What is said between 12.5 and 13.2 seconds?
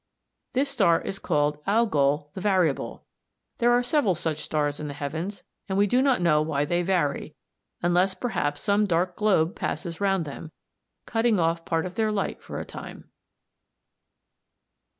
a time.